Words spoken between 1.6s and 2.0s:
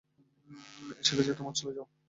যাও।